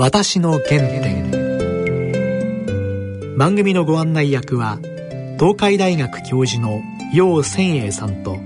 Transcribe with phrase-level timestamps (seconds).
[0.00, 1.28] 私の原点。
[3.36, 4.78] 番組のご案内役は
[5.40, 6.82] 東海大学教授の
[7.12, 8.36] 楊千栄さんと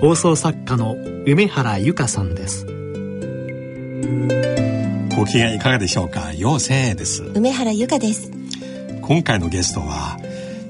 [0.00, 0.96] 放送作家の
[1.26, 2.64] 梅原由香さんです。
[5.14, 6.32] ご機嫌いかがでしょうか？
[6.32, 7.24] 楊千栄です。
[7.24, 8.32] 梅原由香です。
[9.02, 10.16] 今回のゲストは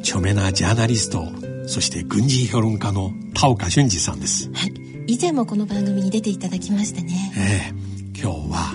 [0.01, 1.29] 著名なジャーナリスト
[1.69, 4.51] そして軍事評論家の田岡俊二さんです。
[4.55, 4.75] はい。
[5.07, 7.33] 以前もこの番組に出ていただきましたね。
[7.39, 8.21] ええ。
[8.21, 8.70] 今日は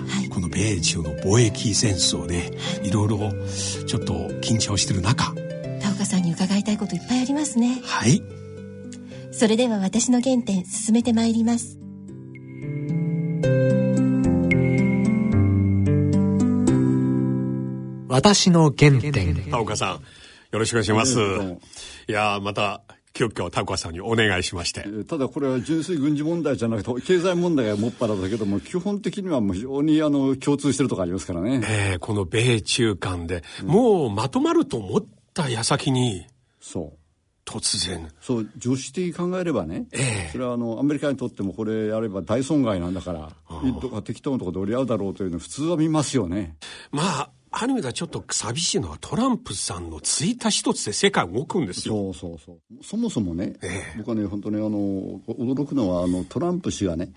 [0.55, 3.17] 米中の貿易戦争でいろいろ
[3.85, 5.33] ちょっと緊張してる中。
[5.81, 7.81] 田岡さんに伺いたいこといっぱいありますね。
[7.83, 8.21] はい。
[9.33, 11.77] それでは私の原点進めてまいります。
[18.07, 19.35] 私の原点。
[19.51, 21.19] 田岡さんよろしくお願いします、
[22.07, 22.81] いやまた
[23.15, 24.85] 急遽田岡さんにお願いしまして。
[25.07, 36.27] ただこれは純粋軍事問題じゃなくて経済問題がもっぱらだけども基本的には非常にあの共通してるとこありますからね、えー、この米中間で、もうまとまると思った矢先に
[36.59, 36.99] そう。
[37.45, 38.11] 突然。
[38.19, 40.29] そう常識的に考えればね、ええ。
[40.31, 43.31] それはあのアメリカにとってもこれやれば大損害なんだから
[43.81, 46.57] どっか適当なところで折り合うだろうというのは普通は見ますよね。
[46.91, 51.95] まあある意味ではちょっと寂しいのはトランプさんのツイッター一つで世界動くんですよ。
[51.95, 52.59] そうそうそう。
[52.83, 53.97] そもそもね、ええ。
[53.97, 57.13] 僕はね本当にあの驚くのはあのトランプ氏がね、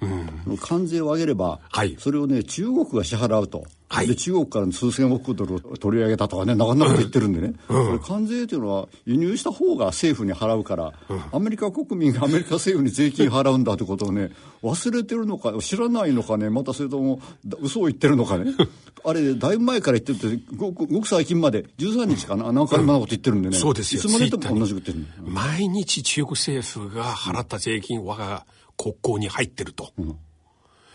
[0.60, 1.96] 関税を上げれば、はい。
[1.98, 4.06] それをね中国が支払うと、はい。
[4.06, 10.92] で中国からの数千億ドルを取り上げたとかねなかなか言ってるんでね、これ関税というのは輸入した方が政府に払うから、
[11.32, 14.30] アメリカ国民がアメリカ政府に税金払うんだということをね
[14.62, 18.52] 忘れてるのか知らないのかねまたそれともだ嘘を言ってるのかね。
[19.04, 24.00] あれだいぶ前から言ってるってごくごく最近まで13日かな何回もなこと言ってるんでね、そうですよ。
[24.00, 25.30] いつまででも同じこと言ってるの。
[25.30, 28.44] 毎日中国政府が払った税金我が
[28.76, 30.16] 国庫に入ってると、そう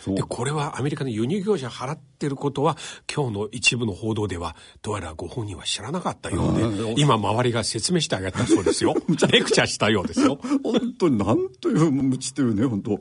[0.07, 2.77] でこれはアメリカの輸入業者払ってることは
[3.13, 8.95] 今日の一部の報道ではどうやらご本人は知らなかったようで今周りが説明してあげたそうですよ。
[9.31, 10.39] レクチャーしたようですよ。
[10.63, 12.99] 本当になんという無知というね本当。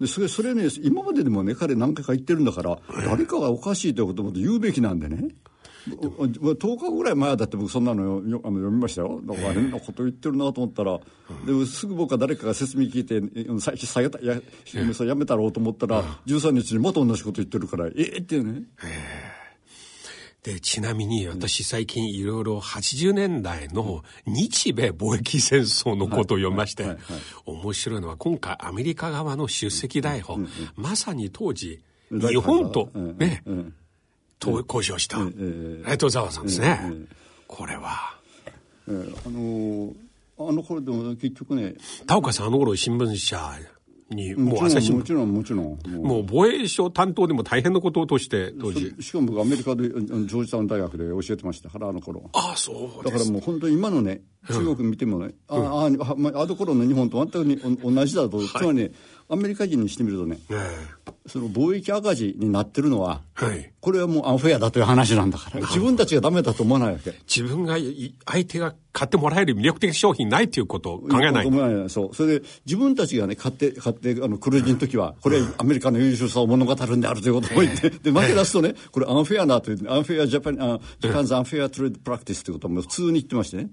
[0.00, 5.28] でそれそれね今まででもね彼何回か言ってるんだから誰かがおかしいということも言うべきなんでね
[5.86, 9.20] 10日ぐらい前だって僕そんなのよよあの読みましたよ。
[9.22, 10.98] だから変なこと言ってるなと思ったら、
[11.46, 18.64] ですぐ僕は誰かが説明聞いてえ最近下げたややめたろうと思ったら、13日にまた同じこと言ってるからええってね。
[20.42, 26.96] でちなみに私最近いろいろ80年代の日米貿易戦争のことを読みまして
[27.46, 30.48] 面白いのは今回アメリカ側の出席台本。
[30.76, 31.80] まさに当時
[32.12, 33.18] うん日本とうん。
[33.18, 33.42] ね
[34.44, 35.18] 交渉した。
[35.20, 36.80] えライト沢さんですね。
[36.82, 37.16] ええ
[37.46, 38.16] これは。
[38.88, 39.94] えーあのー
[40.38, 41.74] あの頃でも結局ね。
[42.06, 43.40] 田岡さんあの頃新聞社
[44.10, 45.78] にももう朝日もちろんもちろん。
[45.86, 48.94] もう防衛省担当でも大変なこととして当時。
[49.00, 58.90] しかも僕アメリカでうんジョージタウン大学で教えてましたからあの頃ああそうだからもう本当に今のね中国見てもね、あああまああの頃の日本と全く同じだと、つまりね
[59.28, 60.54] アメリカ人にしてみるとねえ
[61.26, 63.70] その貿易赤字になってるのはえはい。
[63.80, 65.60] これはもうアンフェアだという話なんだから。
[65.60, 67.12] 自分たちがダメだと思わないわけ。
[67.28, 72.14] 自分がい相手が買ってもらえる魅力的商品ないっていうことを考えないいそう。
[72.14, 83.68] それで自分たちがね買って買ってあの黒字の時はこれはアメリカの優秀さを物語るんであるということを言って、で負け出すとねこれアンフェアなという unfair Japan あ Japan's unfair trade practice ということも普通に言ってましてね。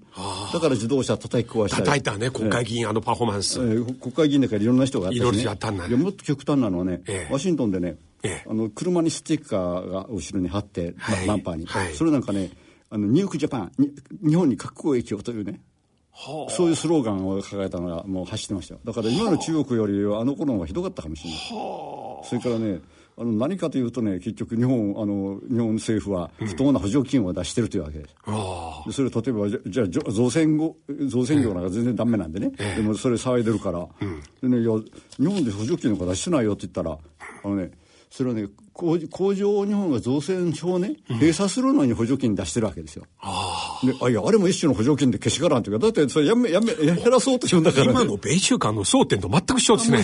[0.52, 1.84] だから自動車叩き壊したり。
[1.84, 7.32] 叩いたね国会議員あのパフォーマンス、えー国会議員だからいろんな人があったし、ね、いろいろやったんだねいやもっと極端なのはね、ええ。
[7.32, 8.44] ワシントンでね、ええ。
[8.48, 11.26] あの車にステッカーが後ろに貼って、まはい。
[11.26, 11.94] バンパーに、はい。
[11.94, 12.50] それなんかね
[12.90, 13.94] あのニュークジャパンに
[14.26, 15.60] 日本に核攻撃をというね
[16.12, 18.80] はそういうスローガンを掲げたのがもう走ってましたよ。
[18.84, 21.40] だから今の中国よりあの頃の方がひどかったかもしれない。
[21.40, 22.80] それからね
[23.16, 28.88] あの何かというとね結局日本あの日本政府は不当な補助金を出してるというわけです、ああ。
[28.88, 33.86] でそれ例えばじゃじゃあ造船業造船業なんか全然ダメなんでね、でもそれ騒いでるから、
[34.42, 34.72] でねいや
[35.16, 36.98] 日本で補助金なんか出してないよって言ったら
[37.44, 37.70] あのね
[38.16, 43.06] それはね工工場を日本が造船所をね閉鎖するのに補助金出してるわけですよ。
[43.82, 50.00] であいやあれも一種の補助金でけしからんというかだってそれやめやめや減らそうとしてるんだから、ね、今の米中間の争点と全く一緒ですね。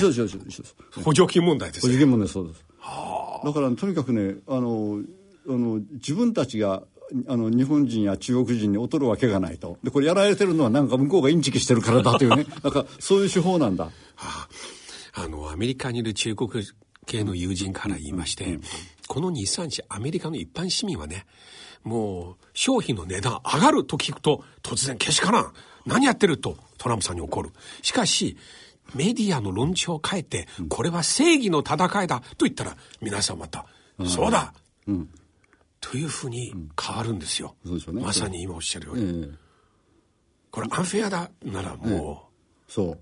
[1.05, 2.65] 補助金問題ですね補助金もねそうです。
[3.45, 5.01] だから、とにかくねあの
[5.49, 6.83] あの自分たちが
[7.29, 9.79] あの日本人や中国人に劣るわけがないと。
[9.85, 12.45] でこれやられてるのはなんか向こうがインチキしてるからだというね。
[12.65, 13.89] なんかそういう手法なんだ。
[14.17, 14.49] あ。
[15.13, 16.65] あのアメリカにいる中国
[17.07, 18.59] 系の友人から言いまして、
[19.09, 21.27] この23日アメリカの一般市民はね
[21.83, 25.53] もう商品の値段上がると聞くと突然けしからん。
[25.87, 27.51] 何やってるとトランプさんに怒る。
[27.83, 28.37] しかし
[28.95, 33.67] メディアの論調を変えて、これは正義の戦いだと言ったら皆さんまた、
[34.05, 34.53] そうだ、
[35.81, 37.55] というふうに変わるんですよ。
[37.93, 39.25] まさに今おっしゃるように。
[39.27, 39.35] ええ。
[40.51, 42.29] これアンフェアだならも
[42.67, 42.99] そう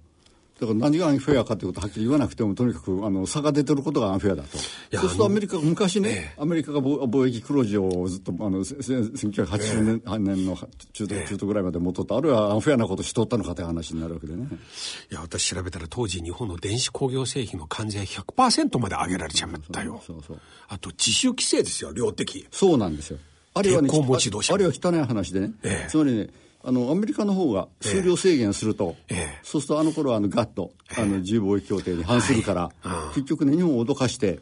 [0.61, 4.59] だから何がアンフェアかということをはっきり言わなくてもとにかくあの差が出てることがアンフェアだと。
[4.91, 6.43] やそうするとアメリカ昔ね、ええ。
[6.43, 10.57] アメリカが貿貿易黒字をずっとあのせせ1980年,、年の
[10.93, 14.49] 中途、中途ぐらいまで戻ったあるいはアンフェアなことしとったのかという話になるわけでね。
[14.51, 20.03] う、いや、私調べたら当時日本の電子工業製品の関税100%まで上げられちゃったよ。
[20.05, 22.49] そうそうあと自主規制ですよ、量的。
[22.51, 23.19] そうなんですよ。
[23.55, 25.89] あるいはねああるいは汚い話でね、ええ。
[25.89, 26.29] つまりね
[26.65, 29.39] あのアメリカの方が数量制限すると、ええ。
[29.43, 32.71] そうするとあの頃はあのガット、あの自由貿易協定に反するから、
[33.15, 34.41] 結局ね日本を脅かして、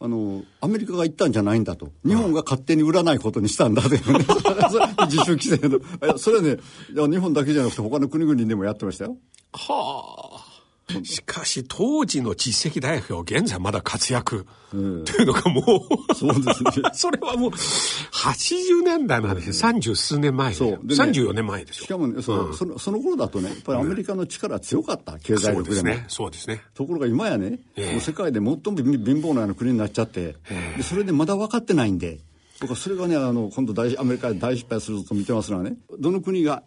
[0.00, 1.90] あのアメリカが言ったんじゃないんだと。
[2.04, 4.24] 日本が勝手に売らないことにしたんだというね。
[4.70, 6.18] それ 自主規制の。
[6.18, 6.58] それはね
[6.94, 9.16] 日本だけじゃなくて他の国々でもやってましたよ。
[9.52, 10.41] はあ。
[11.04, 14.46] しかし当時の実績大学は現在まだ活躍。
[14.70, 15.60] というのがも
[16.10, 16.70] う、そうですね。
[16.94, 19.52] それはもう80年代なんですよ。
[19.52, 20.56] 三十数年前で。
[20.56, 20.70] そう。
[20.82, 21.84] でね34年前でしょ。
[21.84, 26.04] しかもねそう、そのその頃だとねやっぱりアメリカの力強かった経済そう力でね。
[26.08, 26.62] そうですね。
[26.74, 27.60] ところが今やね、
[28.00, 28.64] 世界で最も貧
[29.20, 30.36] 乏な国になっちゃって、
[30.78, 32.20] でそれでまだ分かってないんで
[32.62, 36.62] 僕はそれがねあの今度大アメリカで大失敗すると見てますのはねどの国が、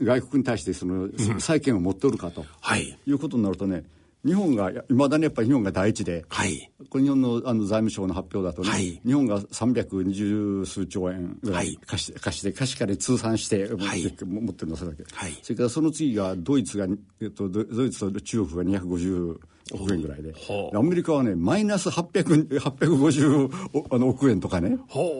[0.00, 2.98] 外国に対してその債権を持っておるかと、はい。
[3.06, 3.84] いうことになるとね
[4.24, 6.24] 日本がいまだにやっぱり日本が第一で。
[6.28, 6.70] はい。
[6.88, 9.00] これ日本のあの財務省の発表だとね、はい。
[9.04, 11.72] 日本が320数兆円ぐらはい。
[11.72, 14.14] い貸して、貸して貸し借り通算して、はい。
[14.24, 15.36] も持ってるのそれだけ、はい。
[15.42, 16.86] それからその次がドイツが、
[17.20, 19.38] えっと、ドドイツと中国が250
[19.72, 20.34] 億円ぐらいで。
[20.74, 24.78] アメリカはねマイナス800 850おあの億円とかね。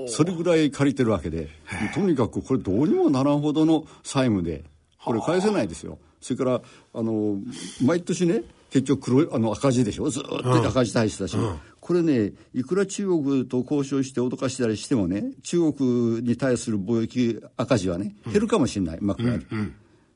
[0.09, 1.49] それぐらい借りてるわけで。
[1.95, 4.65] とにかくこれどうにもならんほどの債務で
[5.05, 5.99] これ返せないですよ。
[6.21, 6.63] それから
[6.95, 7.39] あの
[7.85, 10.09] 毎年ね結局黒いあの赤字でしょ。
[10.09, 11.37] ずーっと赤字体質だし、
[11.81, 19.47] これねいくら中国と交渉して脅かしたりしてもね中国に対する貿易赤字はね減るかもしれない、うまくやる、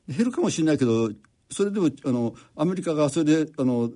[0.07, 1.11] 減るかもしれないけど
[1.49, 3.89] それでもあのアメリカがそれであの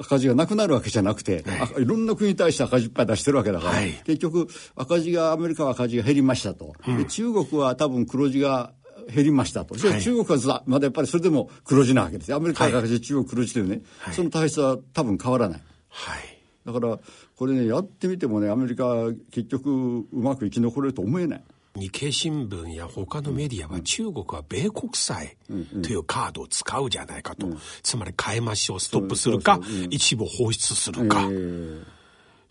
[0.00, 3.92] 赤字がなくなるわけじゃなくて、あいろんな国に対して赤字いっぱい出してるわけだから、はい。
[4.04, 8.72] 結局赤字がアメリカは赤字が減りましたと、で中国は多分黒字が
[9.08, 10.02] 減りましたと、はい。
[10.02, 12.36] 中国はざまだやっぱりそれでも黒字なわけですよ。
[12.36, 15.62] アメリカは赤字、中国黒字というね、その体質は多分変わらない。
[15.88, 16.40] はい。
[16.66, 16.98] だから
[17.36, 21.44] これねやってみてもねアメリカは結局うまく生き残れると思えない
[21.76, 25.36] 日経新聞や他のメディアは中国は米国債
[25.82, 27.46] というカードを使うじゃないかと。
[27.82, 31.20] つまり買い増しをストップするか一部放出するか。
[31.22, 31.84] えー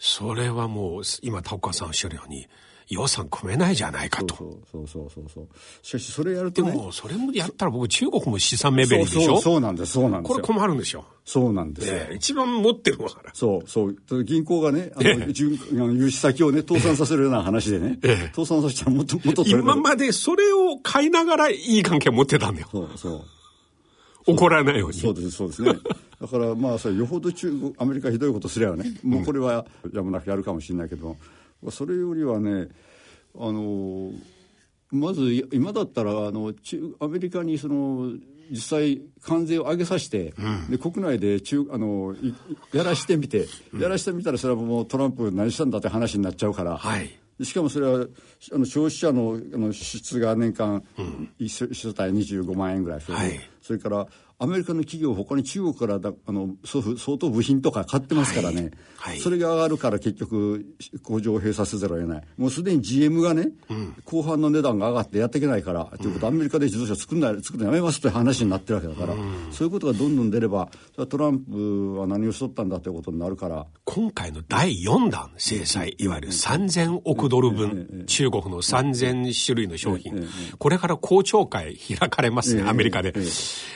[0.02, 2.48] それはもう、今、田岡さんおっしゃるように、
[2.90, 4.36] 予算組めないじゃないかと。
[4.36, 5.48] そうそうそうそう。
[5.84, 6.72] しかしそれやるとね。
[6.72, 9.22] でも、それもやったら僕、中国も資産目減りでしょ？
[9.22, 10.36] そうそうそうなんですそうなんですよ。
[10.36, 11.06] これ困るんですよ。
[11.24, 13.32] そうなんですよ、ねえ一番持ってるのから。
[13.36, 14.24] そうそう。
[14.24, 15.16] 銀行がねあええ。
[15.76, 18.32] の、融資先をね倒産させるような話でね、ええ。
[18.36, 22.70] 倒産させたらもっと もっと今までそれを買いながらいい関係を持ってたんだよ。
[22.72, 23.22] そうそう。
[24.26, 24.96] 怒らないように。
[24.98, 25.74] そうですそうですね。
[26.20, 31.16] だからまあそれよほど中国アメリカひどいことすればねもうこれはやむなくやるかもしれないけど、
[31.72, 32.70] それよりはね
[33.38, 34.12] あの
[34.92, 38.12] まず今だったらあの中アメリカにその
[38.50, 40.34] 実際関税を上げさせて、
[40.70, 42.34] で国内で中あのい
[42.74, 43.46] やらしてみて、
[43.80, 47.12] やらしてみたらそれはもうトランプ何したんだって話になっちゃうから、はい。
[47.44, 48.08] しかもそれは
[48.52, 50.84] あの消費者のあの支出が年間
[51.38, 54.08] 一世一世帯25万円ぐらいする、はいそれから
[54.42, 59.12] アメリカの企業他に中国からだあの相当部品とか買ってますからね、はい。
[59.12, 59.20] はい。
[59.20, 60.66] それが上がるから結局
[61.04, 62.24] 工場を閉鎖せざるを得ない。
[62.38, 63.50] もうすでに GM がね、
[64.06, 69.14] 後半の値段が上がってやっていけないから、ということでアメリカで自動車作るの作るのやめますという話になってるわけだから、
[69.52, 73.66] そういうことがどんどん出ればそれはトランプは何をしとったんだということになるから。
[73.84, 80.26] 今回の第4弾制裁、いわゆる3000億ドル分、中国の3000種類の商品、
[80.58, 83.14] これから公聴会開かれますね、アメリカで。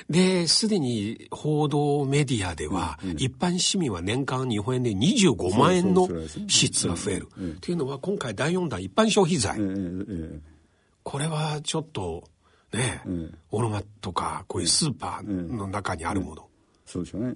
[0.10, 6.08] で、すでに報道メディアでは、一般市民は年間日本円で25万円の
[6.48, 7.27] 支出が増える。
[7.62, 9.58] というのは、今回第4弾一般消費財。
[11.03, 12.24] これはちょっと、
[12.74, 13.01] ね、
[13.51, 16.48] オロマとか、こういうスーパーの中にあるもの。
[16.86, 17.36] そうでしょうね、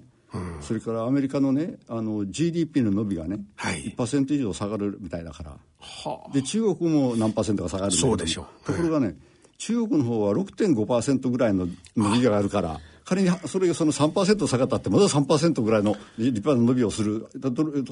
[0.60, 3.94] それからアメリカのねあの GDP の伸びがね、はい。
[3.96, 5.56] 1%以上下がるみたいだから。
[5.80, 8.66] はで中国も何パーセントか下がるそうでしょう。
[8.66, 9.16] ところがね、
[9.58, 17.26] 中国の方は6.5%ぐらいの伸びがあるから仮にそれがその3%下がったってまだ3%ぐらいの立派な伸びをする。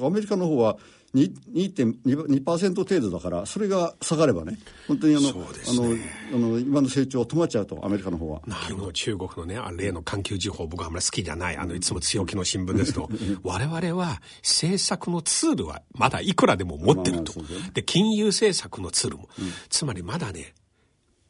[0.03, 0.77] アメリカの方は
[1.15, 6.01] 2.2%程度だからそれが下がればね本当にあの,、そうですあのね
[6.35, 8.41] あの今の成長止まっちゃうとアメリカの方は。
[8.47, 13.09] 昨日中国のね、あ例の環球時報僕はあんまり好きじゃない、あの、いつも強気の新聞ですと、
[13.41, 17.33] 我々は政策のツールはまだいくらでも持ってると。
[17.39, 17.71] まあまあそうだよね。
[17.73, 19.29] で、金融政策のツールも、
[19.69, 20.53] つまりまだね、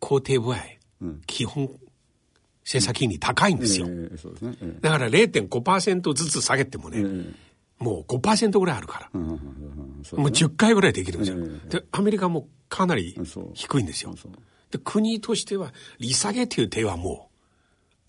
[0.08, 0.58] 肯定具合、
[1.26, 1.70] 基本
[2.64, 3.88] 政策金利高いんですよ。
[4.80, 7.04] だから0.5%ずつ下げてもね、
[7.78, 9.20] もう5%ぐらいあるから。
[9.20, 9.38] もう
[10.30, 11.38] 10回ぐらいできるんですよ。
[11.40, 13.18] えで、アメリカもかなり
[13.54, 14.16] 低いんですよ。
[14.72, 17.38] で、国としては、利下げという手はもう、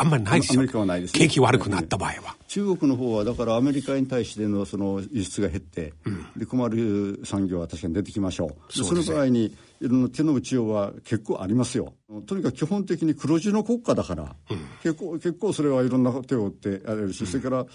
[0.01, 0.63] あんまりないですよ。
[0.63, 1.27] ね。
[1.27, 2.37] 景気悪くなった場合は。
[2.47, 5.93] 中国の方はだからアメリカに対してのその輸出が減って、
[6.37, 8.49] で困る産業は確かに出てきましょう。
[8.49, 9.03] でそうね。
[9.03, 11.95] その場合にいろんな手の打ちようは結構ありますよ。
[12.27, 14.35] とにかく基本的に黒字の国家だから、
[14.83, 17.67] 結構結構それはいろんな手を打ってやれるし、それから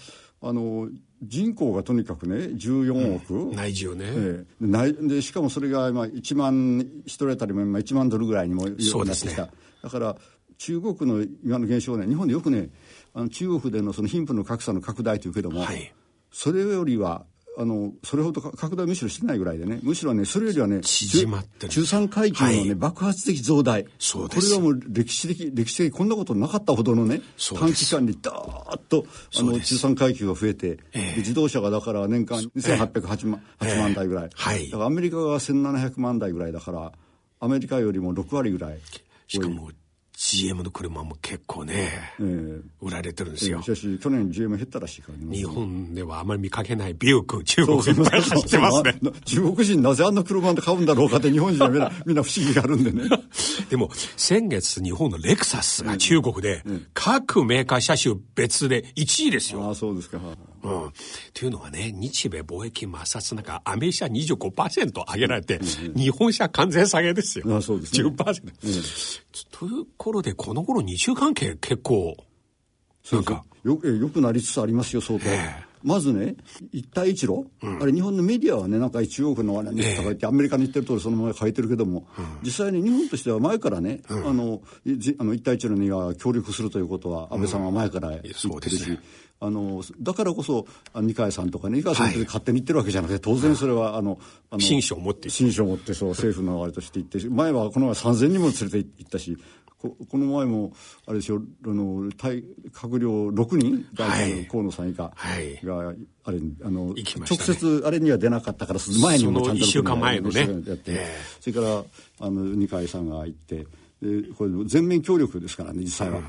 [0.42, 0.88] あの
[1.22, 4.04] 人口がとにかくね14億、内需ね。
[4.06, 9.88] ええ、ないでしかもそれが今1万1人当たりも今1万ドルぐらいにもそうですねなってきた。
[9.88, 10.16] だから
[10.58, 12.70] 中国の今の現象ね日本でよくね
[13.14, 15.92] あの中国でのその貧富の格差の拡大というけども、はい。
[16.30, 17.24] それよりは
[17.56, 19.78] あのそれほどか拡大むしろしてないぐらいでね。
[19.82, 21.72] むしろねそれよりはね縮まってる。
[21.72, 22.74] 中中産階級のね、はい。
[22.74, 23.86] 爆発的増大。
[23.98, 24.54] そうです。
[24.54, 29.06] これはもう歴史的歴史的にこんなことなかったほどのね短期間にダーッと
[29.38, 31.00] あの中産階級が増えて、ええ。
[31.12, 34.70] で自動車がだから年間2808万,、8万台ぐらい、はい。
[34.70, 36.92] だからアメリカが1700万台ぐらいだから
[37.40, 38.80] アメリカよりも6割ぐらい。
[39.26, 39.70] しかも、
[40.24, 43.70] GM の車も結構ね、ええ売られてるんですよし。
[43.70, 48.94] かし去年 GM 減ったらしいからね日本ではあまり見かけないビューク、中国いっぱい走ってますね。
[49.26, 53.04] 中国人なぜあんな車で買うんだろうかって日本人はみんな みんな不思議があるんでね
[53.68, 56.64] でも、先月日本のレクサスが中国で、
[56.94, 59.64] 各メーカー車種別で1位ですよ。
[59.66, 60.18] ああそうですか
[60.64, 60.92] うん。
[61.34, 65.60] というのはね、日米貿易摩擦の中、アメリカ25%上げられて、
[65.94, 67.56] 日本車完全下げですよ。
[67.56, 69.22] あそうですね10%。
[69.50, 72.16] という頃で、この頃日中関係結構、
[73.12, 75.26] なんか、よえよくなりつつありますよ相当、
[75.84, 76.34] まずね
[76.72, 82.06] 一帯一路、あれ日本のメディアはねなんか中国のあれとか言って、アメリカに言ってる通りそのまま書いてるけども、
[82.42, 88.98] 実際に日本としては前からね、あのいじあの一帯一路には協力するということは安倍さんは前から言ってるし、
[89.40, 94.18] あのだからこそあ二階さんとかね二階さんって勝手に言ってるわけじゃなくて当然それはあの
[94.50, 95.20] あの信書を持って。
[95.20, 99.36] いる信書を持ってそう政府のあれとして行って前はこの前3000人も連れて行ったし
[99.84, 100.72] ここの前も
[101.06, 104.46] あれでしょあの対閣僚6人が、はい。
[104.46, 105.60] 河野さん以下はい。
[105.62, 107.02] があれあの、ね。
[107.28, 110.40] 直接あれには出なかったからその前にもちゃんとその一週間前のね。
[110.40, 111.16] やって、ええ。
[111.40, 113.66] それからあの二階さんが行って
[114.00, 116.20] でこれ全面協力ですからね実際は、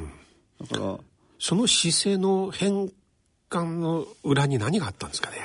[0.59, 0.97] だから
[1.39, 2.91] その姿勢の変
[3.49, 5.37] 換の裏に何があったんですかね。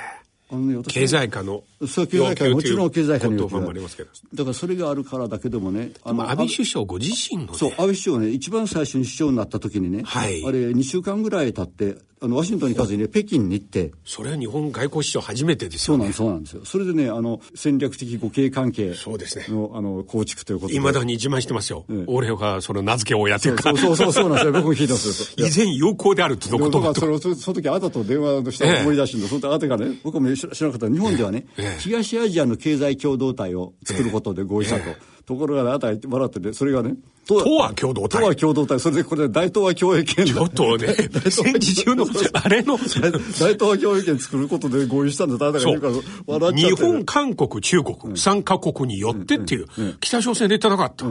[0.87, 4.09] 経済化のそう経済界もちろん経済界の要要求求もありますけど。
[4.33, 10.43] だからそれがあるからだけどもねあまあ安倍首相ご自身のね、そう、安倍首相ね、一番最初に首相になった時にね、はい。
[10.45, 16.13] あれ、2週間ぐらい経って、あの、ワシントンに行かずにね、北京に行って、それは日本外交史上初めてですよね。
[16.13, 16.77] そうなんです、そうなんですよ。
[16.77, 20.75] それでね、あの、戦略的互恵関係そうですねの、あの、構築ということで。
[20.75, 21.83] いまだに自慢してますよ。
[21.89, 24.51] ええ俺がその名付け親というか、そうそうそうそうなんですよ。
[24.53, 25.47] 僕も聞いたんですよ。
[25.47, 34.83] 以前有効であるってことと僕はそれをそその時あなたと電話したの思い出しんで、その時あなたがね、僕も知らなかった日本ではね、ええ東アジアの経済共同体を作ることで合意したと。
[35.25, 36.95] ところがね、あなたが言ってもらってて、それがね、
[37.27, 38.17] 東東亜共同体。
[38.17, 40.87] 東亜共同体、それでこれで大東亜共栄圏ちょっとね、
[41.29, 45.45] 戦時中の、あれの、大東亜共栄圏作ることで合意したんだ。
[45.45, 45.93] あなたが言うから、
[46.27, 46.69] 笑っちゃ。
[46.69, 49.67] 日本、韓国、中国、3カ国によってっていう、
[49.99, 51.05] 北朝鮮出てなかった。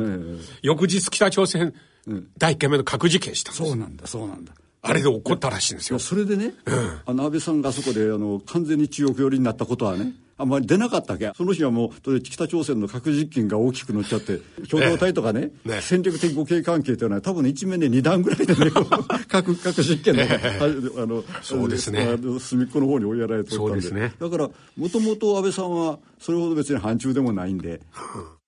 [0.63, 1.75] 翌日北朝鮮、
[2.39, 4.53] 第1回目の核実験したそうなんだ、そうなんだ。
[4.83, 5.99] あれで起こったらしいんですよ。
[5.99, 6.55] それでね、
[7.07, 11.31] あの安倍さんがあそこであの完全に中国寄りになったことはね、あんまり出なかったわけ。
[11.37, 14.39] その日はもう北朝鮮の核実験が大きく乗っちゃって
[14.71, 15.81] 共同体とかねね。
[15.83, 18.71] 戦略的互恵関係というのは多分一面で2段ぐらいでね
[19.29, 22.03] 核核実験の,、あのそうですね。
[22.03, 24.15] あの隅っこの方に追いやられておったんでね。
[24.19, 27.83] だからもともと安倍さんはそれほど別に反中でもないんで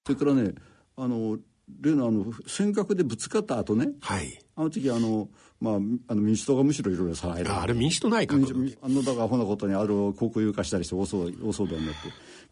[0.06, 0.54] それからね
[0.96, 1.38] あの
[1.80, 4.38] 例のあの尖閣でぶつかった後ねはい。
[4.54, 5.28] あの時あの、
[5.62, 5.74] まあ、
[6.08, 12.00] あの民主党がむしろいろいろ騒いでああれ民主党内閣あのだからアホなことにある高校有化したりして大騒大騒動になって。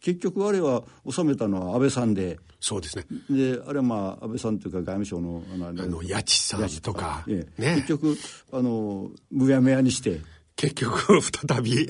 [0.00, 2.38] 結局あれは収めたのは安倍さんで。
[2.60, 3.04] そうですね。
[3.28, 7.60] であれはまあ安倍さんというか外務省のあのああの、八千さんとか、ええ。
[7.60, 7.74] ね。
[7.76, 7.88] 結。
[7.88, 8.16] 局
[8.52, 10.20] あのむやむやにして
[10.60, 11.84] 結局、再び、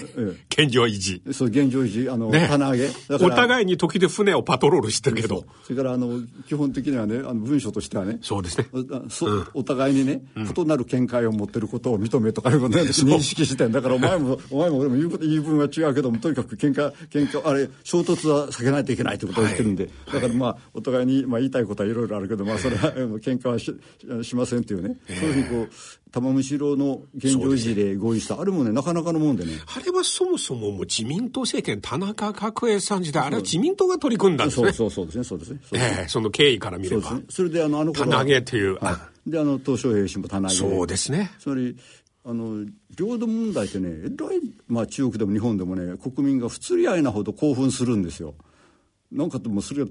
[0.49, 1.21] 現状維持。
[1.33, 2.47] そう、現状維持、あの、ね。
[2.49, 2.87] 棚上げ。
[2.87, 5.45] だお互いに時で船をパトロールしてるけど。
[5.65, 8.69] それから、あの、基本的にはね、あの、文書としてはね、そうですね。
[9.55, 23.75] お互いにね、異なる見解を持ってることを認めとかいうことね、認識してんだから、お前も、 お前も俺も言うこと、言い分は違うけども、とにかく喧嘩、喧嘩、あれ、衝突は避けないといけないということを言ってるんで、だからまあ、お互いに、まあ言いたいことはいろいろあるけど、まあそれは、喧嘩はし
[24.23, 34.73] しませんっていうね、そういうふうにこう、玉虫色の現状維持で合意した、あれもね、なかなかのもんでね、あれはそもそももう自民党政権、田中角栄さん時代、あれは自民党が取り組んだんですね。
[34.73, 35.61] そうそうそうですね、そうですね。
[35.63, 37.27] そええその経緯から見ればそうですね。。
[37.31, 38.77] それで、あの、あの棚上げという。
[38.77, 41.31] はい、で、あの、東証平氏も棚上げそうですね。
[41.39, 41.77] つまり
[42.25, 48.35] あの領土問題ってねえらい、まあ、中国でも日本でもね国民が不釣り合いなほど興奮するんですよ。
[49.13, 49.89] なんかでもそれは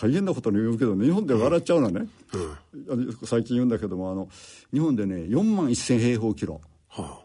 [0.00, 2.06] 大変なことに言うけどね日本で笑っちゃうのはね、
[2.90, 4.28] あの最近言うんだけどもあの
[4.72, 6.60] 日本でね4万1,000平方キロ。
[6.88, 7.22] は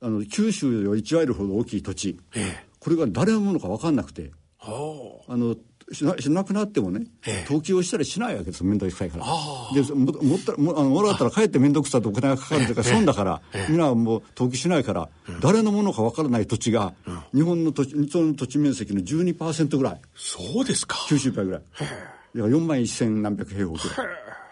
[0.00, 0.08] あ。
[0.08, 2.18] の九州より1割るほど大きい土地。
[2.34, 2.66] あ、ええ。
[2.80, 4.32] これが誰のものか分かんなくて。
[4.58, 5.54] はあの
[5.92, 7.44] しなしなくなってもね、ええ。
[7.44, 9.24] 登記をしたりしないわけです面倒くさいから。
[9.26, 15.08] あでももったもあのもらったらかえって面倒くさいとお金がかかるというか損だから、みんなはもう登記しないから、
[15.40, 16.92] 誰のものか分からない土地が、
[17.34, 19.94] 日本の土地日本の土地面積の12%ぐらい。
[19.94, 20.96] あ、そうですか。
[21.08, 21.62] 90倍ぐらい。
[21.80, 21.86] だか
[22.34, 23.94] ら4万1000何百平方キロ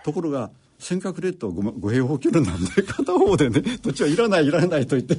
[0.04, 5.16] ところが尖閣列島 5, 5平方キロなんで片方でね 土地はいらないいらないと言って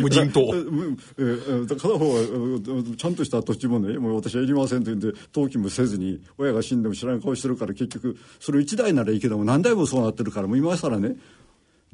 [0.00, 0.48] 無人島。
[1.68, 11.16] 片方はうんちゃんとした土地もねもう私はいりませんと言って登記もせずに親が死んでも知らん顔してるから結局それ1台ならいいけども何台もそうなってるからもう今更ね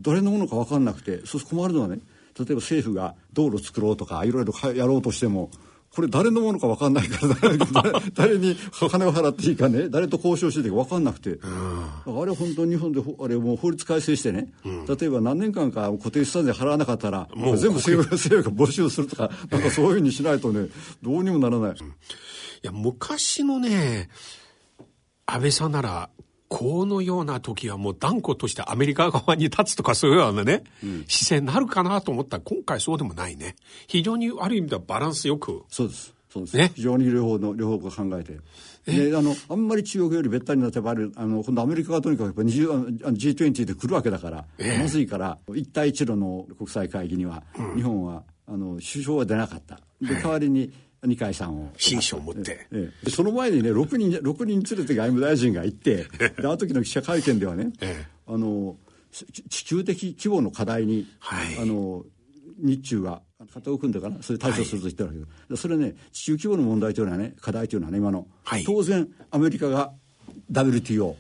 [0.01, 2.01] 誰のものか分かんなくてそうすると困るのはね
[2.39, 5.51] 例えば政府が道路作ろうとかいろいろやろうとしても
[5.95, 8.57] これ誰のものか分かんないから 誰に
[8.91, 20.69] 金を払っていいかね誰と交渉していいか分かんなくて、あれは本当に日本でほあれもう法律改正してね、例えば何年間か固定資産税払わなかったらもう全部政府政府が没収するとかなんかそういうふうにしないとね
[21.03, 21.77] どうにもならない。
[22.65, 24.09] いや、昔のね、
[25.27, 26.11] 安倍さんなら、
[26.53, 30.65] このような時はもう断固としてアメリカ側に立つとかそういうようなね、
[31.09, 33.57] 姿勢になるかなと思ったら今回そうでもないね。
[33.87, 35.65] 非常にある意味ではバランスよく。
[35.71, 36.15] そうです。
[36.29, 36.57] そうです。
[36.59, 38.39] ね非常に両方の、両方が考えて。
[39.11, 44.45] で、あの、あんまり中国よりべったりになってばある、あの、今度アメリカがとにかくやっぱ20あの G20 で来るわけだから、
[44.79, 47.43] まずいから、一帯一路の国際会議には、
[47.77, 49.81] 日本は、あの、首相は出なかった。
[50.03, 50.71] で、代わりに、
[51.05, 51.71] 二階さんを。
[51.77, 52.67] 紳士を持って。
[52.71, 53.05] ええ。
[53.05, 58.07] でその前にね6人6人連れて外務大臣が行って であの時の記者会見ではね、ええ。
[58.27, 58.77] あの
[59.11, 61.59] ち地球的規模の課題に、はい。
[61.59, 62.05] あの
[62.59, 68.65] 日中が肩を組んでかなそれで対処すると言ってるわけです、でそれね地球規模の問題というのはね課題というのはね今の、はい。
[68.65, 69.93] 当然アメリカが
[70.51, 71.17] WTO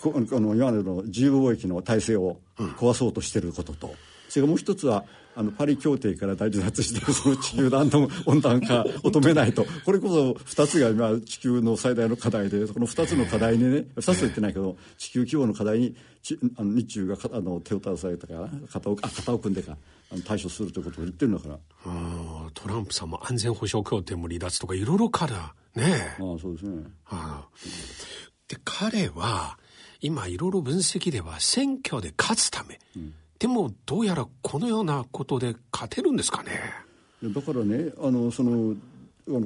[0.00, 3.94] こあの今までの自由貿易の体制を壊そうとしていることと、
[4.28, 5.04] それからもう一つは
[5.38, 9.64] あのパリ協定から大事脱してその地球暖暖温暖化を止めないと。
[9.86, 19.76] これこそ2つが今地球の最大の課題でこの2つの課題にね2つと言ってないけど地球規模の課題にちあの日中がかあの手を携えたから肩をあ肩を組んでか
[20.10, 21.54] あの対処するということを言ってるんだから。
[21.86, 26.16] うんトランプさんも安全保障協定も離脱とかいろいろからね。
[26.18, 26.82] ああそうですね。
[27.06, 27.48] ああ。
[28.48, 29.56] で彼は
[30.00, 32.80] 今いろいろ分析では選挙で勝つため、
[33.38, 36.50] でもどうやらこのようなことで勝てるんですかね。
[37.22, 38.74] だからねあのその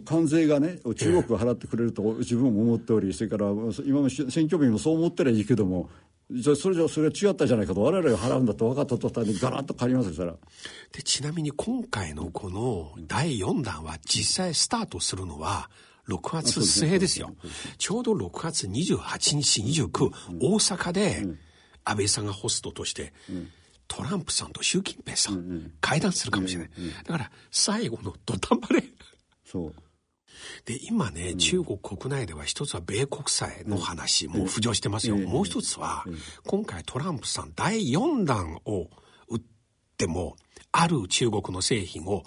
[0.04, 3.46] 関税がね中国が払ってくれると自分も思っておりそれから
[3.84, 5.90] 今の選挙民もそう思ってりゃいいけども
[6.30, 10.36] じゃあそれじゃそれは違ったじゃないかと我々が払うんだと分かった途端にガラッと変わりますよそれは。
[10.92, 15.68] でちなみに今回のこの第4弾は実際スタートするのは
[16.08, 17.34] 6月末ですよ。
[17.78, 21.26] ちょうど6月28日、29、大阪で
[21.84, 23.12] 安倍さんがホストとして、
[23.94, 26.70] トランプさんと習近平さん、会談するかもしれない。
[27.04, 28.84] だから最後の土壇場で。
[29.44, 29.74] そう
[30.64, 35.16] で、今ね、中国国内では一つは米国債の話、もう浮上してますよ。
[35.18, 36.06] もう一つは、
[36.46, 38.88] 今回トランプさん第4弾を
[39.28, 39.40] 打っ
[39.98, 40.36] ても、
[40.72, 42.24] ある中国の製品を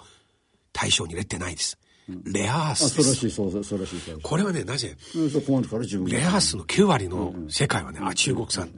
[0.72, 1.78] 対象に入れてないです。
[2.08, 3.02] レアアーあスです。
[3.02, 4.96] そうらしいそうそうそうらしいこれはね、なぜ？
[5.14, 8.70] レアアースの9割の世界はね、あ、中国産。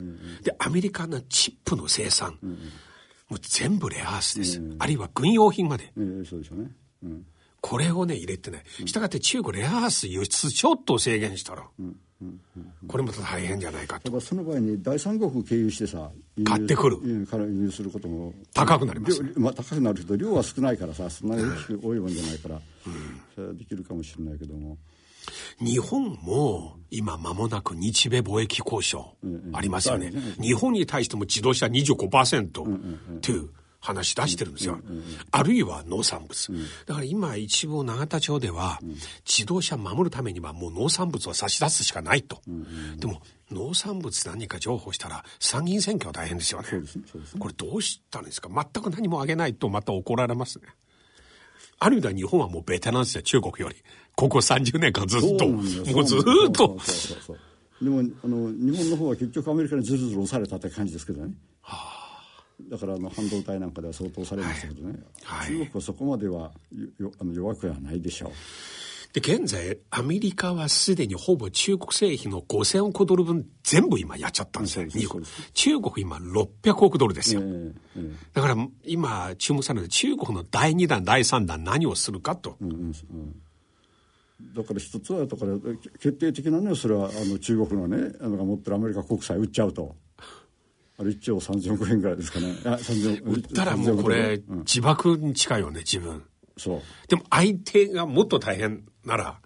[0.42, 2.38] で、アメリカのチップの生産。
[3.28, 4.62] もう全部レアアースです。
[4.78, 5.84] あるいは軍用品まで。
[5.84, 5.90] え
[6.22, 6.70] えそうでしょうね
[7.02, 7.26] うん
[7.60, 8.62] これをね、入れてない。
[8.86, 11.64] したがって中国レアアース輸出ちょっと制限したら、
[12.88, 14.04] これまた大変じゃないかと。
[14.04, 16.10] だからその場合に第三国経由してさ
[16.44, 17.26] 買ってくる。
[17.26, 19.22] から輸入することも高くなります。
[19.22, 22.60] 量まあ、高くなるけど量は少ないからさそんなに大きく多いもんじゃないから、
[23.34, 24.78] それはできるかもしれないけども。
[25.60, 29.14] 日本も今間もなく日米貿易交渉
[29.52, 30.12] ありますよね。
[30.40, 32.66] 日本に対しても自動車25%と
[33.30, 34.78] いう、話出してるんですよ。
[35.30, 36.52] あるいは農産物。
[36.86, 38.80] だから今一部永田町では、
[39.24, 42.40] 自動車守るためにはもう農産物を差し出すしかないと。
[42.96, 46.68] でも農産物何か情報したら参議院選挙は大変ですよね。
[47.38, 48.48] これどうしたんですか？
[48.48, 50.66] 全く何もあげないとまた怒られますね。
[51.78, 53.76] ある意味では日本はもうベテランですよ、中国より。
[54.16, 55.48] ここ30年間ずっと。
[55.48, 56.76] もうずっと。
[57.80, 61.32] でもあの日本の方は結局アメリカにずるずる押されたって感じですけどね。
[61.62, 61.97] はあ
[62.60, 66.52] だからあの半導体なんかでは相当されましたけどね、はい、中国はそこまでは
[66.98, 68.30] よあの弱くはないでしょう。
[69.12, 74.86] で、現在、アメリカはすでにほぼ中国製品の5000億ドル分全部今やっちゃったんですよ。
[75.54, 77.40] 中国今600億ドルですよ。
[77.40, 82.56] えーえー、だから今注目される中国の第2弾、第3弾何をするかと。
[82.60, 83.42] うんうんうん
[84.54, 85.58] だから一つはだから
[85.98, 89.96] 決定的なのはそれはあの中国のねあのが持ってるアメリカ国債売っちゃうと。
[91.00, 92.54] あれ1兆3000億円ぐらいですかね。
[93.22, 96.24] 売ったらもうこれ、自爆に近いよね、自分。
[96.56, 96.82] そう。
[97.08, 99.40] でも相手がもっと大変なら、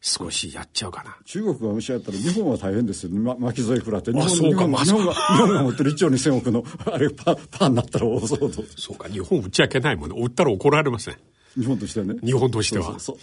[0.00, 1.16] 少しやっちゃうかな。
[1.24, 4.12] 中国がもしやったら日本は大変ですよ、ま、巻き添え食らって。
[4.12, 8.50] 日本そうか、ま日本が、日本が持ってる1兆2000億の、あれパ、パンになったら大騒動。
[8.76, 10.16] そうか、日本売っちゃいけないもんね。
[10.20, 11.18] 売ったら怒られますね。
[11.56, 12.16] 日本としてはね。
[12.22, 12.98] 日本としては。
[12.98, 13.16] そう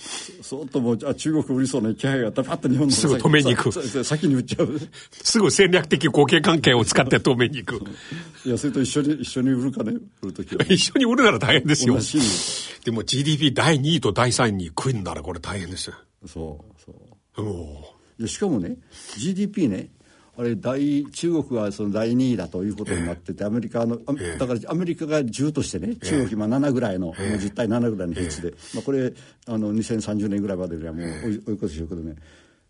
[0.43, 0.63] そう。
[0.63, 4.03] っともう、あ、中国売りそうな気配があったら、パッと日本のすぐ止めに行く。
[4.03, 4.79] 先に売っちゃう。
[5.11, 7.83] すぐ戦略的互恵関係を使って止めに行く。
[8.45, 10.65] いや、それと一緒に、一緒に売るかね、売るときは。
[10.65, 11.97] 一緒に売るなら大変ですよ。
[12.83, 15.95] でも GDP 第2位と第3位に食いんだらこれ大変ですよ。
[16.25, 16.91] そう、そ
[18.19, 18.27] う。
[18.27, 18.77] しかもね、
[19.17, 19.89] GDP ね、
[20.35, 29.13] あれ大中国はその第2位だということになってて、アメリカの、だからアメリカが10としてね、中国今7ぐらいの、もう10対7ぐらいの比率で、まあ、これ
[29.45, 31.05] あの2030年ぐらいまでにはもう
[31.47, 32.15] 追い越すでしょうけどね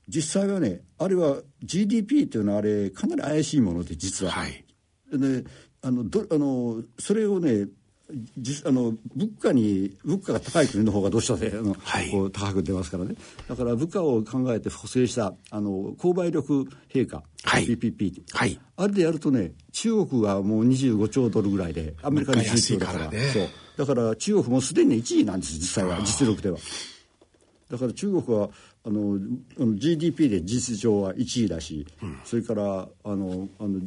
[0.08, 4.32] 実際はねあれは GDP っていうのはあれかなり怪しいもので実は。
[4.34, 4.65] はい、
[5.12, 5.43] で
[5.82, 7.69] あのどあのそれをね実
[8.65, 13.15] あの物価に物価が高い国の方がどうしたってあの、はい、こう高く出ますからね。
[13.47, 23.47] だから物価を考えて補正したあの購買力陛下、はい、PPP、はい、あれでやるとね中国はもう25兆ドルぐらいでアメリカに10兆だから、ね、そう。
[23.78, 25.99] だから中国もすでに1位なんです実際は。
[26.04, 26.58] 実力では。
[27.71, 28.49] だから中国は
[28.86, 29.17] あの
[29.78, 32.63] GDP で事実上は1位だし、うん、それから
[33.04, 33.80] あのあの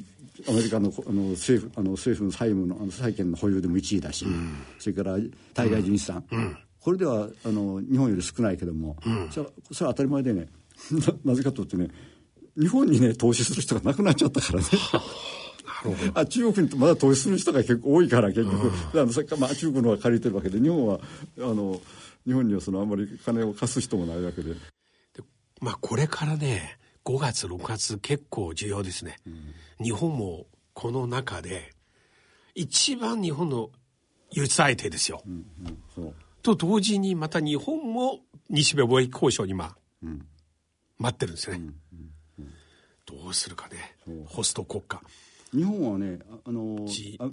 [0.49, 5.17] アメリカのあの政府あの政府の債務のあの債権の保有でも1位だし、うん、それから
[5.55, 10.49] 対外人資産、うん、これではあの日本より少ないけども、うん、それそれは当たり前でね
[11.25, 11.89] なぜかといってね
[12.59, 14.67] 日本にね投資する人がなくなっちゃったからね。
[16.15, 21.01] あ中国にまだ投資する人が結構多いから結局、うん、さっきまあ、中国の方が借りてるわけで日本は
[21.39, 21.81] あの
[22.27, 24.55] 日本にはそのあんまり金を貸す人もないわけで。
[24.55, 24.59] で
[25.61, 31.73] まあこれからね5月6月結構重要ですね、うん、日本もこの中で
[32.55, 33.71] 一番日本の
[34.31, 35.47] 輸出相手ですよ、うん
[35.99, 40.27] うん、と同時にまた日本も日米貿易交渉に今、うん、
[40.99, 41.61] 待ってるんですね、
[43.05, 45.01] どうするかねホスト国家。
[45.55, 46.87] 日本はねあの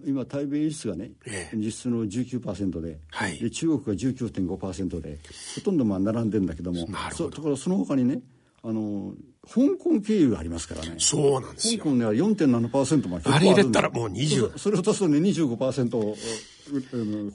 [0.06, 5.20] 今対米輸出がね、ええ、実質の19%で,、はい、で中国が19.5%で
[5.56, 7.30] ほとんどまあ並んでんだけどもなるほど。
[7.32, 8.22] ところその他にね
[8.66, 9.14] あの
[9.46, 10.96] 香港経由がありますからね。
[10.98, 11.84] そうなんですよ。
[11.84, 14.58] 香港では4.7%まであれ入れたらもう20。
[14.58, 16.16] それを足すとね、25%。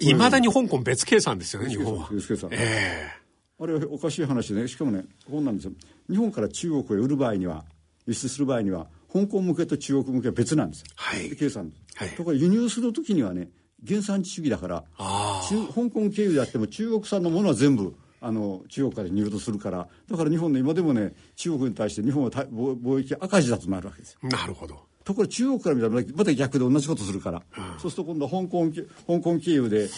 [0.00, 2.08] いまだに香港別計算ですよね、日本は。
[2.10, 2.48] 別計算。
[2.52, 5.72] ええー、あれはおかしい話でね、しかもね、こうなんですよ。
[6.08, 7.66] 日本から中国へ売る場合には、
[8.06, 10.86] 輸出する場合には、香港向けと中国向けは別なんですよ。
[10.96, 11.36] はい。
[11.36, 11.72] 計算。
[11.94, 12.08] はい。
[12.10, 13.50] ところ輸入するときにはね、
[13.86, 24.28] 原産地主義だから、香港経由であっても中国産のものは全部、あの中国から入土するからだから日本の今でもね中国に対して日本は貿易赤字だとなるわけですよ。
[24.28, 24.88] なるほど。
[25.04, 28.70] ところ中国から見たらまた逆で同じことするから、うん、そうすると今度香港
[29.06, 29.88] 香港経由で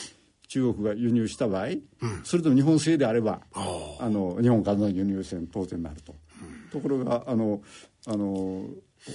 [0.46, 1.80] 中国が輸入した場合、うん、
[2.22, 6.14] それとも日本製であればあの日本からの輸入船当然になると。
[6.42, 7.60] うん、ところがあの
[8.06, 8.66] あの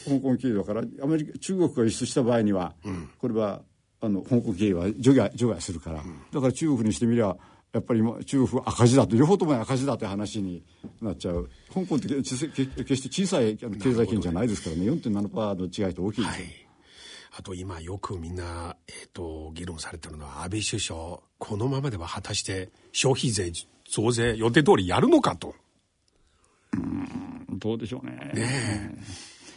[0.06, 2.74] 香港経由だからアメリカ中国が輸出した場合には、
[3.20, 3.62] これは
[4.02, 7.36] あの香港経由は除外除外するから、だから中国にしてみりゃ
[7.76, 10.64] やっぱり今中国は赤字だと両方とも赤字だという話に
[11.02, 11.50] なっちゃう。
[11.74, 14.84] 香港って決して小さい経済圏じゃないですからね。
[14.84, 16.22] 4.7%の違いと大きい。
[16.22, 16.46] です、はい、
[17.38, 21.20] あと今よくみんな、えーと、議論されてるのは安倍首相。
[21.38, 23.52] このままでは果たして消費税
[23.92, 25.54] 増税予定通りやるのかと。
[26.72, 28.32] うんどうでしょうね。
[28.34, 28.98] ね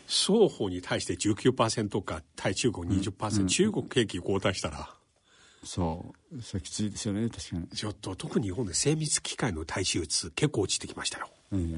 [0.08, 4.97] 双方に対して19%か対中国20%、うん、中国景気後退したら
[5.64, 6.42] そう。
[6.42, 7.68] それきついですよね確かに。
[7.68, 11.76] ちょっと特に日本で精密機械の大衆率結構落ちてきましたよ、えー、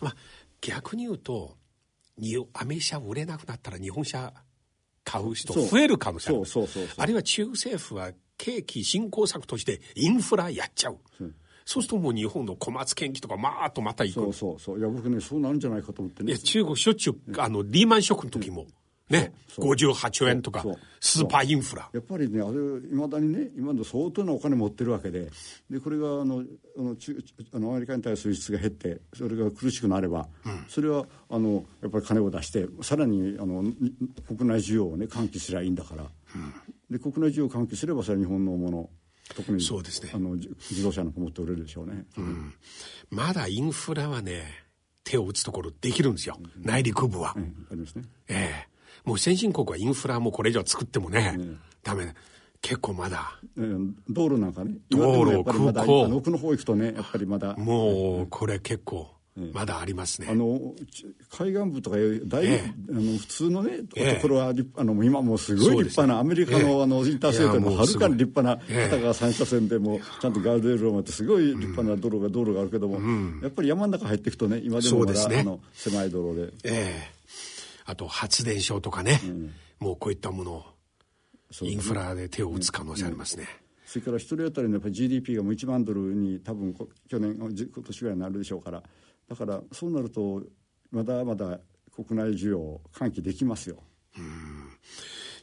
[0.00, 0.14] まあ
[0.60, 1.56] 逆に言うと
[2.52, 4.32] アメ車売れなくなったら日本車
[5.04, 6.94] 買う人増える可能性あるそうそうそうそう。
[6.98, 10.98] あるいは中国政府は景気振興策としてインフラやっちゃう、
[11.64, 14.20] そうするともう日本の小松建機とかまーっとまた行く。
[14.20, 18.66] そうそうそういや僕ねそうなるんじゃないかと思ってね中国しょっちゅう、あのリーマンショックの時も、
[19.10, 20.64] ねそう58兆円とか
[21.00, 21.88] スーパーインフラ。
[21.92, 22.58] やっぱりねあれ
[22.90, 25.30] いまだにね今の相当なお金持ってるわけで。
[25.70, 26.44] でこれがあの
[26.76, 27.16] あの中
[27.52, 30.28] あのアメリカに対する輸出が減ってそれが苦しくなれば、
[30.68, 33.74] それはあのやっぱり金を出してさらにあのに
[34.26, 36.04] 国内需要をね喚起すればいいんだから、
[36.90, 38.90] で国内需要を喚起すればそれは日本のもの
[39.34, 40.10] 特にそうですね。
[40.14, 42.04] あの自自動車なんかもっと売れるでしょうね、
[43.10, 44.44] まだインフラはね
[45.04, 47.66] 手を打つところできるんですよ、内陸部は、うん。
[47.70, 48.04] ありますね。
[48.28, 48.67] ええ
[49.08, 51.38] もう先進国はインフラもこれ以上作ってもね、
[51.82, 52.14] ダメ
[52.60, 53.40] 結構まだ。
[53.56, 57.56] えー道路なんかね道路今でもやっぱりまだ空港奥の方行くとねやっぱりまだ。
[57.56, 59.08] もうこれ結構
[59.54, 62.74] まだありますね、あのち海岸部とかいええ。
[62.90, 64.14] あの普通のね、ええ。
[64.16, 66.82] ところは立あの今もうすごい立派な、アメリカの,、ええ。
[66.82, 68.90] あのインターステートもはるかに立派なええ。
[68.90, 72.98] 片側三車線でもちゃんとガードレールを持ってすごい立派な道路が道路があるけども、
[73.40, 75.38] やっぱり山の中入っていくとね今でもまだ、ね。
[75.38, 76.52] あの狭い道路で。
[76.64, 77.17] ええ
[77.88, 79.18] あと発電所とかね、
[79.78, 80.66] もうこういったもの
[81.62, 83.48] インフラで手を打つ可能性ありますね、
[83.86, 88.82] それから一人当たりのやっぱり GDP がもう1万ドルに多分こ去年じ今年ぐらいになるでしょうから。
[89.26, 90.42] だからそうなると
[90.90, 91.60] まだまだ
[91.94, 93.78] 国内需要を喚起できますよ。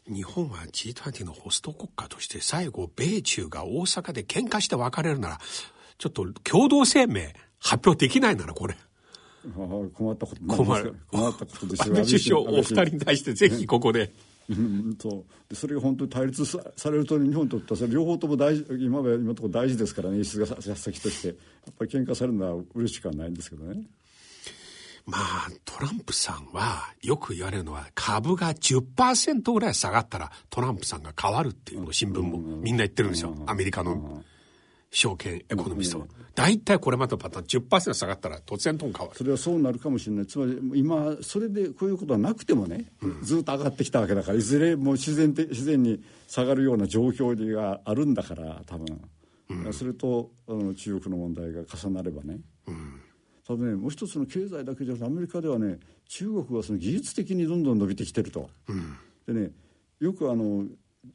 [0.08, 5.40] 日本は G20 のホスト国家として最後米中が大阪で喧嘩して別れるなら
[5.98, 8.76] ちょっと共同声明発表できないならこれ
[9.54, 10.86] 困ったこと困る。
[10.86, 14.12] ら困ったことです安倍首相お二人に対してぜひここで。
[14.50, 15.24] うんそう。
[15.50, 21.28] でそれが本当に対立さされると日本にとってはそれ両方とも大事今は今のところ大事ですからね輸出がさ先として。
[21.30, 21.34] や
[21.72, 23.84] っぱり喧嘩されるのは嬉しくはないんですけどね。
[25.08, 33.36] まあトランプさんはよく言われるのは株が10%ぐらい下がったらトランプさんが変わるっていうのを新聞もみんな言ってるんですよ。
[33.46, 34.24] アメリカの
[34.92, 36.08] 証券エコノミストは。
[36.36, 39.18] 大体これまでのパターン10%下がったら突然とん変わる。
[39.18, 40.26] それはそうなるかもしれない。
[40.26, 42.92] つまり今それでこういうことはなくてもね、
[43.24, 52.40] ずっと上がってきたわけだからいずれもう自然的自然に下がるような状況があるんだから多分、それとあの中国の問題が重なればね、
[53.48, 58.50] ただねもう一つの経済だけじゃなくてアメリカではね中国はその技術的にどんどん伸びてきてると、
[59.26, 59.52] でね
[60.00, 60.66] よくあの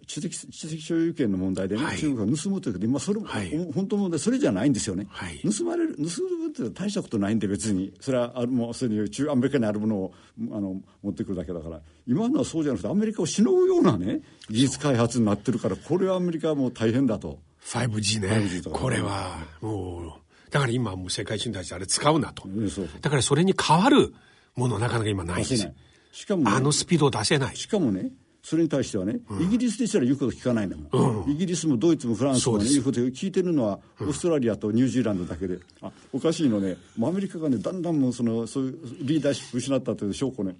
[0.06, 1.98] 知的知的所有権の問題でね、はい。
[1.98, 3.72] 中国が盗むというけど今それも、はい。
[3.72, 5.40] 本当の問題それじゃないんですよね、はい。
[5.40, 7.92] 盗まれる盗むって大したことないんで別に。
[8.00, 10.12] それはあるもうすでに中アメリカにあるものを
[10.52, 11.80] あの持ってくるだけだから。
[12.06, 17.38] 今のはそうじゃなくてアメリカをしのぐようなね技術開発になってるからこれはアメリカはもう大変だと。
[17.64, 18.28] 5G ね。
[18.28, 20.12] 5G とかこれはもう
[20.50, 22.42] だから今もう世界中に対してあれ使うなと。
[22.48, 23.00] うんそうそう。
[23.00, 24.12] だからそれに変わる
[24.56, 25.72] ものなかなか今ないんです。
[26.12, 27.56] しかもね、あのスピードを出せない。
[27.56, 28.10] しかもね
[28.42, 35.58] それに対してはね、イギリスですら言うこと聞かないんだもん、イギリスもドイツもフランスも、ね、言うこと聞いてるのは、オーストラリアとニュージーランドだけで。
[35.82, 36.76] あおかしいのね。
[36.96, 40.56] もうアメリカがねだんだんもうそのそういうリーダーシップ失ったという証拠ね。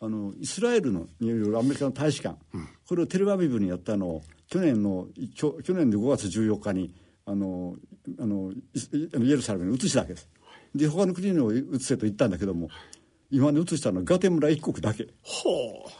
[0.00, 2.36] あのイスラエルのによるアメリカの大使館、
[2.88, 5.06] これをテルアビブにやったのを去年の
[5.36, 6.90] きょ去年の5月14日に
[7.26, 7.76] あの
[8.18, 10.28] あのイエルサレムに移したわけです。
[10.74, 12.68] で他の国にも移せと言ったんだけども
[13.30, 15.04] 今ね移したのはガテムラ一国だけ。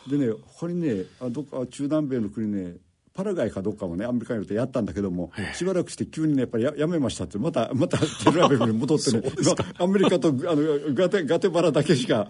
[0.08, 2.76] でね他にねあどっか中南米の国ね
[3.12, 5.54] パラガイかどっかもねアメリカによってやったんだけどもええ。
[5.54, 7.38] しばらくして急にねやっぱりややめましたって。
[7.38, 9.22] また またテルアビブに戻ってね。
[9.42, 12.28] 今アメリカとあのガテガテバラだけしか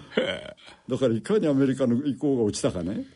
[0.88, 3.06] だからいかにアメリカの意向が落ちたかね。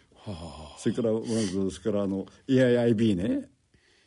[0.78, 3.48] それからまずそれからあの AIIB ね。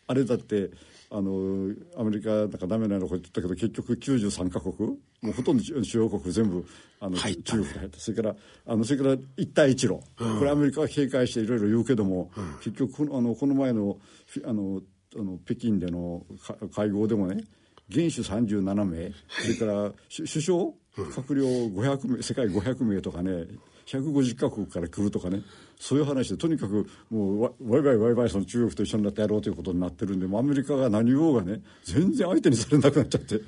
[0.08, 0.72] あれだって
[1.10, 6.66] あのアメリカなんかダメなのこと言ったけど結局93カ国もうほとんど主要国全部
[7.00, 8.00] あの中国が入った。
[8.00, 12.32] それからあのそれから一帯一路、これアメリカは警戒していろいろ言うけども、
[12.64, 13.98] 結局このあのこの前の
[14.46, 14.82] あの
[15.16, 17.44] あの北京でのか会合でもね
[17.90, 20.74] 元首37名、それから首首相？
[20.98, 23.46] 閣僚500名世界500名とかね
[23.86, 25.42] 150カ国から来るとかね
[25.80, 33.36] そういう話でとにかくもうわワイワイワイワイその中国と一緒になってやろうということになってるんでアメリカが何言おうがね全然相手にされなくなっちゃって。
[33.38, 33.48] でま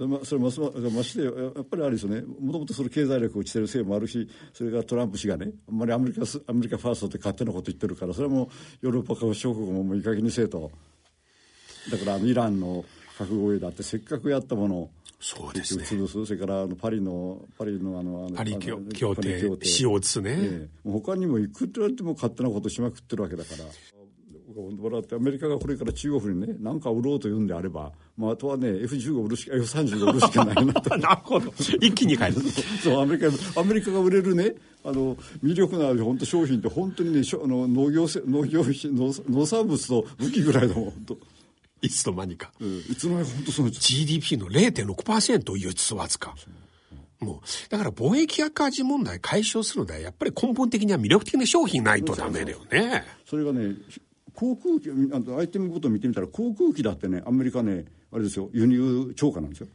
[0.00, 2.22] それますまましてややっぱりあれですよね。
[2.22, 8.48] もともとその経済力落ちてるせいもあるしそれからトランプ氏がねあんまりアメリカスアメリカファーストって勝手なこと言ってるからそれはもう
[8.80, 10.70] ヨーロッパ諸国ももういい加減にせえと。
[11.90, 12.84] だからイランの
[13.18, 15.84] 核合意だってせっかくやったものをそうですね。
[15.84, 16.24] 潰す。
[16.24, 19.66] それからあのパリのパリのあのあのパリ協定パリ協定。
[19.66, 20.90] CO2 ね、ええ。
[20.90, 23.64] 他にもいくらでも勝手なことしまくってるわけだから
[24.54, 30.96] もらってアメリカがこれから中国にね何か売ろうというんであれば、まあ、あとはね F15 売るしか F35 売るしかないなと。
[30.98, 31.52] なるほど。
[31.80, 32.40] 一気に変える。
[32.82, 41.18] そうアメリカアメリカが売れるねあの魅力のある本当商品って本当にねあの農業せ農業農農産物と武器ぐらいだもん本当、
[41.82, 46.34] いつの間にか、うん、いつの間にか本当その GDP の0.6%輸出わずか。
[47.20, 53.04] もうだから貿易赤字問題解消するのはやっぱり根本的には魅力的な商品ないとダメだよね。
[53.26, 53.74] それがね
[54.40, 59.66] 航空機あのアイテムごと見てみたら航空機だってねアメリカねあれですよ輸入超過なんですよ。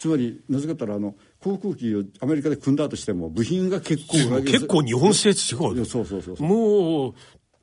[0.00, 6.42] つまりなぜかったらあの航空機をアメリカで組んだとしても部品が結構結構日本製違うそうそうそうそう。
[6.42, 7.14] もう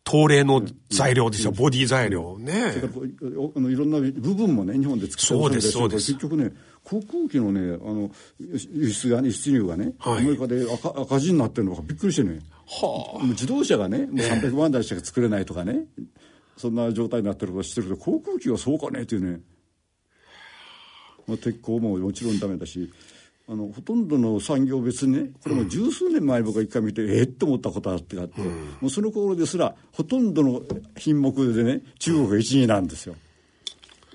[0.10, 2.38] 東レの材料ですよ、ボディ材料。
[2.40, 3.00] ねそれか
[3.60, 5.62] らいろんな部分もね日本で作ってる。
[5.62, 6.14] そうです。
[6.14, 6.54] 結局ね
[6.86, 10.20] 航空機のねあの輸出がね輸出入がね、はい。
[10.20, 15.86] アメリカで赤赤字になってるのがびっくりしてねはもう自動車がねもう300万台しか作れないとかね、
[16.58, 19.40] そんな状態になってること知ってるけど航空機はそうかねっていうね、
[21.28, 22.92] まあ、鉄鋼ももちろんダメだし
[23.50, 30.62] あのほとんどの産業別にねこれも十数年前に僕が一回見て、えっと思ったことあってあって、もうその頃ですらほとんどの
[30.98, 33.16] 品目でね中国が1位なんですよ。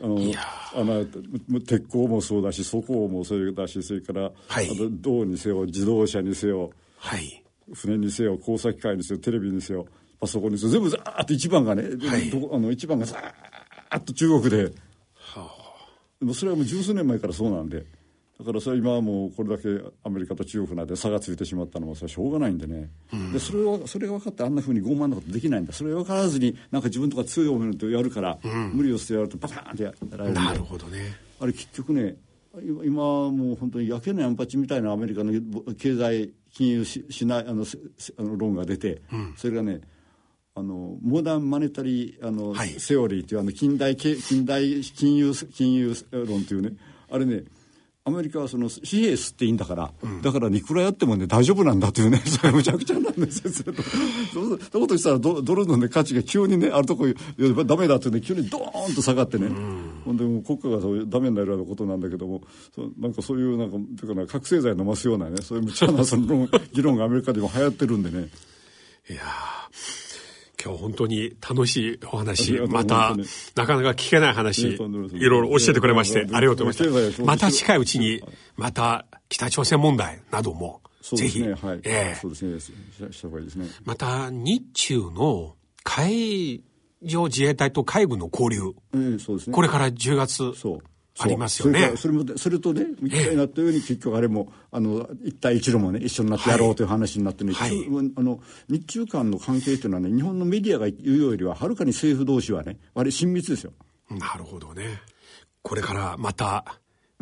[0.03, 0.19] あの
[0.75, 4.69] あの鉄鋼もそうだし粗鋼もそうだしそれから、はい。
[4.71, 7.42] あと銅にせよ自動車にせよはい
[7.75, 9.87] 船にせよ工作機械にせよテレビにせよ
[10.20, 12.31] パソコンにせよ全部ザーッと一番がね、はい。
[12.53, 14.72] あの一番がザーッと中国で、
[16.20, 17.85] もうそれはもう十数年前からそうなんで。
[18.38, 19.68] だからそれは今はもうこれだけ
[20.03, 22.90] アメリカと中国なんで差がついてしまったのもそれはしょうがないんでね、
[23.33, 25.72] でそれはそれが分かってあんなふうに傲慢なことできないんだ。
[25.72, 28.38] それが分からずになんか自分とか強い思いとやるから、
[28.72, 30.40] 無理をしてやるとバターンってやられるんで。
[30.40, 31.14] なるほどね。
[31.38, 32.16] あれ結局ね
[32.61, 35.33] 今今もう本当に焼けないアンパチみたいなアメリカの
[35.79, 39.01] 経済金融ししないあのあの論が出て、
[39.37, 39.81] それがね
[40.55, 42.69] あのモダンマネタリーあの、はい。
[42.79, 46.73] セオリーっていうあの近代経近代金融金融論っていうね
[47.11, 47.45] あれね
[48.05, 49.91] アメリカはその紙幣吸っていいんだから、
[50.23, 53.83] だからいくらやってもね大丈夫なんだというね それむちゃくちゃなんですよそれと。
[53.83, 59.49] そういうことしたらドドルのね価値が急にねあるとこいやダメだってね急にドーンと下がってね、
[60.05, 62.43] ほんでもう国家がそうダメになるようなことなんだけども
[62.75, 68.29] そうなんかそういうなんかというかな覚醒剤飲ますようなねそういう無茶なその 議論がアメリカでも流行ってるんでね。
[69.09, 70.02] いやー。
[70.62, 73.16] 今日本当に楽しいお話また
[73.57, 78.22] なかなか聞けない話いろいろ教えてくれましてありがとうございましたまた近いうちに
[78.57, 82.20] また北朝鮮問題などもぜひ、ですねはい、ええ。
[83.85, 86.62] また日中の海
[87.03, 90.79] 上自衛隊と海軍の交流えこれから10月そう
[91.18, 91.92] ありますよね。
[91.96, 97.72] それもそれとね一体になったように結局あれもあの一帯一路もね一緒になってやろうという話になってね、はい。
[98.16, 103.72] あの日中間の関係というのはね日本のメディアが言うよりははるかに政府同士はねあれ親密ですよ。
[104.11, 105.01] なるほどね。
[105.62, 106.64] これからまた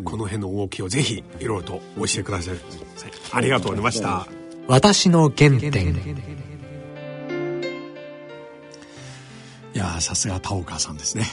[0.05, 2.57] この辺の動きをぜひいろいろと教えてください。
[3.33, 4.27] ありがとうございました、
[4.67, 5.95] 私の原点。
[9.73, 11.27] いやーさすが田岡さんですね。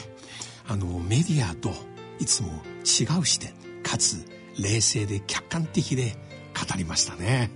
[0.66, 1.72] あのメディアと
[2.18, 2.48] いつも
[2.84, 3.52] 違う視点
[3.82, 4.24] かつ
[4.58, 6.16] 冷静で客観的で
[6.54, 7.50] 語りましたね、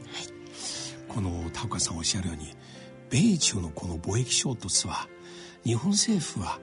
[1.09, 2.55] この田岡さんおっしゃるように
[3.11, 5.09] 米中のこの貿易衝突は
[5.65, 6.61] 日本政府は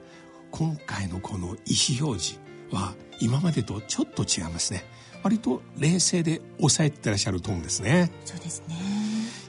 [0.50, 2.40] 今回のこの意思表示
[2.72, 4.84] は今までとちょっと違いますね。
[5.22, 8.10] 割と冷静で抑えてらっしゃると思うんですね。
[8.24, 8.74] そうですね。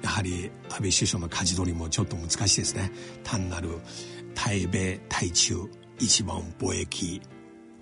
[0.03, 2.91] やはり安倍首相の舵取りもちょっと難しいですね。
[3.23, 3.69] 単なる
[4.35, 7.21] 対米対中一番貿易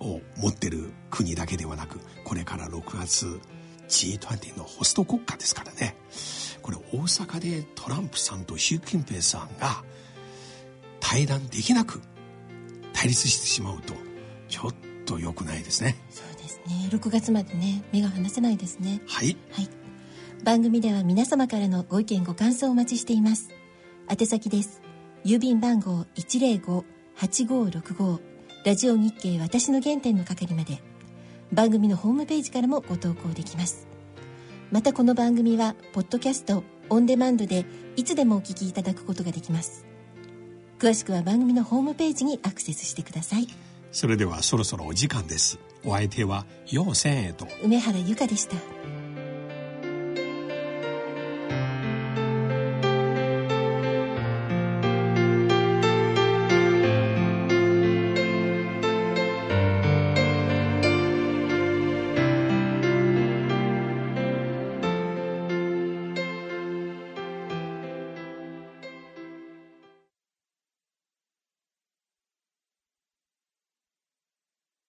[0.00, 3.40] を持ってる国だけではなくこれから6月
[3.88, 5.96] G20 のホスト国家ですからね。
[6.62, 9.82] これ大阪でトランプさんと習近平さんが
[11.00, 12.00] 対談できなく
[12.92, 13.94] 対立してしまうと
[14.48, 14.74] ちょっ
[15.06, 15.96] と良くないですね。
[16.10, 16.88] そうですね。
[16.90, 19.00] 6月までね目が離せないですね。
[19.08, 19.36] はい。
[19.52, 19.68] はい。
[20.44, 23.50] 番組では皆様からのご意見ご感想をお待ちしています。
[24.08, 24.80] 宛先です。
[25.24, 28.29] 郵便番号105-8565
[28.62, 30.82] ラジオ日経私の原点の係まで
[31.50, 33.88] 番組のホームページからもご投稿できます。
[34.70, 37.64] またこの番組はポッドキャストオンデマンドで
[37.96, 39.86] いつでもお聞きいただくことができます。
[40.78, 43.48] 詳しくは番組のホームページにアクセスしてください。
[43.92, 45.58] それではそろそろお時間です。
[45.82, 48.56] お相手は陽千恵と梅原由香でした